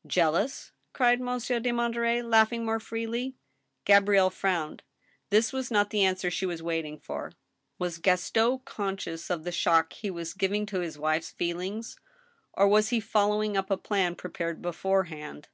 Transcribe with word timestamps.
"Jealous?" 0.20 0.70
cried 0.92 1.20
Monsieur 1.20 1.58
de 1.58 1.72
Monterey, 1.72 2.22
laughing 2.22 2.64
more 2.64 2.78
freely. 2.78 3.34
Gabrielle 3.84 4.30
frowned. 4.30 4.84
This 5.30 5.52
was 5.52 5.72
not 5.72 5.90
the 5.90 6.04
answer 6.04 6.30
she 6.30 6.46
was 6.46 6.62
waiting 6.62 6.96
for. 7.00 7.32
Was 7.80 7.98
Gaston 7.98 8.60
conscious 8.64 9.28
of 9.28 9.42
the 9.42 9.50
shock 9.50 9.92
he 9.94 10.08
was 10.08 10.34
giving 10.34 10.66
to 10.66 10.78
his 10.78 10.98
wife's 11.00 11.32
feelings, 11.32 11.98
or 12.52 12.68
was 12.68 12.90
he 12.90 13.00
following 13.00 13.56
up 13.56 13.72
a 13.72 13.76
plan 13.76 14.14
prepared 14.14 14.62
beforehand 14.62 15.48